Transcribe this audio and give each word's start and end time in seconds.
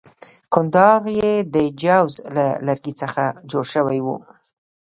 کنداغ 0.53 1.01
یې 1.19 1.31
د 1.53 1.55
جوز 1.81 2.13
له 2.35 2.45
لرګي 2.65 2.93
څخه 3.01 3.23
جوړ 3.49 3.65
شوی 3.73 3.99
وو. 4.05 4.17